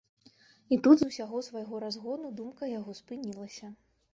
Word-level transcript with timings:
І 0.75 0.79
тут 0.87 0.95
з 1.01 1.09
усяго 1.09 1.41
свайго 1.49 1.81
разгону 1.85 2.33
думка 2.41 2.71
яго 2.79 2.99
спынілася. 3.05 3.75